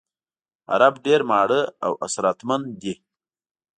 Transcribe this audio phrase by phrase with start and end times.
[0.73, 2.93] عرب ډېر ماړه او اسراتمن دي.